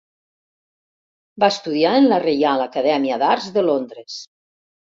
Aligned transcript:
Va 1.43 1.51
estudiar 1.53 1.91
en 1.99 2.09
la 2.13 2.19
Reial 2.25 2.65
Acadèmia 2.65 3.23
d'Arts 3.25 3.55
de 3.59 3.67
Londres. 3.71 4.19